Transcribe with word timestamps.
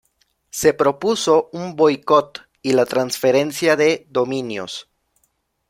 Se 0.49 0.73
propuso 0.73 1.51
un 1.53 1.75
boicot 1.75 2.47
y 2.63 2.73
la 2.73 2.87
transferencia 2.87 3.75
de 3.75 4.07
dominios. 4.09 4.89